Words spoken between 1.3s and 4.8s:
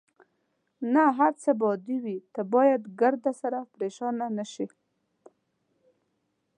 څه به عادي وي، ته باید ګردسره پرېشانه نه شې.